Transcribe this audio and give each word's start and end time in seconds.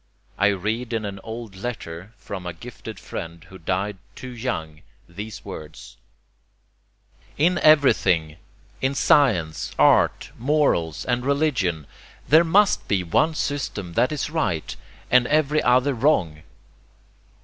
I 0.39 0.47
read 0.47 0.93
in 0.93 1.05
an 1.05 1.19
old 1.23 1.55
letter 1.55 2.11
from 2.17 2.47
a 2.47 2.53
gifted 2.53 2.99
friend 2.99 3.43
who 3.43 3.59
died 3.59 3.97
too 4.15 4.31
young 4.31 4.81
these 5.07 5.45
words: 5.45 5.95
"In 7.37 7.59
everything, 7.59 8.37
in 8.81 8.95
science, 8.95 9.71
art, 9.77 10.31
morals 10.39 11.05
and 11.05 11.23
religion, 11.23 11.85
there 12.27 12.43
MUST 12.43 12.87
be 12.87 13.03
one 13.03 13.35
system 13.35 13.93
that 13.93 14.11
is 14.11 14.31
right 14.31 14.75
and 15.11 15.27
EVERY 15.27 15.61
other 15.61 15.93
wrong." 15.93 16.41